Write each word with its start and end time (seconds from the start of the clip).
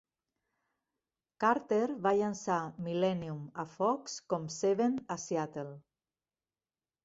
Carter 1.43 1.81
va 2.07 2.15
llançar 2.21 2.57
"Millennium" 2.87 3.45
a 3.65 3.69
Fox 3.77 4.19
com 4.35 4.51
"Seven" 4.59 4.99
a 5.19 5.23
Seattle. 5.29 5.71